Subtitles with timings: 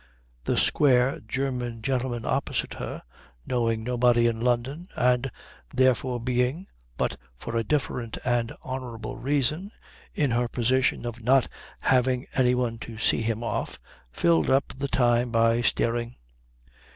[0.45, 3.03] The square German gentleman opposite her,
[3.45, 5.29] knowing nobody in London and
[5.75, 6.65] therefore being,
[6.97, 9.71] but for a different and honourable reason,
[10.15, 11.47] in her position of not
[11.81, 13.77] having any one to see him off,
[14.11, 16.15] filled up the time by staring.